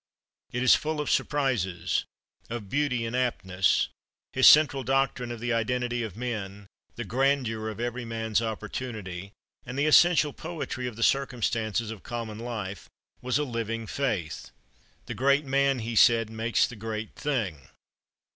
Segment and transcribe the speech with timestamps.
[0.51, 2.05] It is full of surprises
[2.49, 3.87] of beauty and aptness.
[4.33, 9.31] His central doctrine of the identity of men, the grandeur of every man's opportunity,
[9.63, 12.89] and the essential poetry of the circumstances of common life,
[13.21, 14.49] was a living faith.
[15.05, 17.67] "The great man," he said, "makes the great thing."